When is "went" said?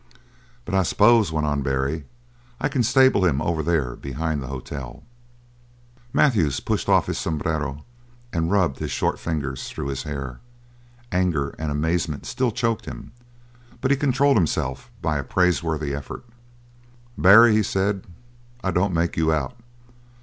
1.31-1.45